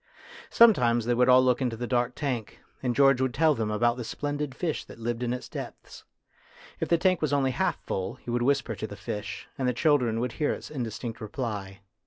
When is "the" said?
1.77-1.85, 3.97-4.03, 6.89-6.97, 8.87-8.95, 9.67-9.73